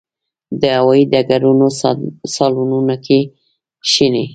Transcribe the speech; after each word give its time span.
د 0.61 0.63
هوايي 0.77 1.03
ډګرونو 1.11 1.67
صالونونو 2.33 2.95
کې 3.05 3.19
کښېني. 3.87 4.25